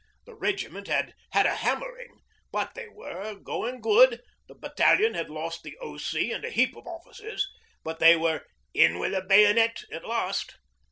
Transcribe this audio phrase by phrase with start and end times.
[0.25, 5.61] The regiment had had a hammering, but they were going good; the battalion had lost
[5.61, 6.31] the O.C.
[6.31, 7.47] and a heap of officers,
[7.83, 10.57] but they were 'in wi' the bayonet' at last.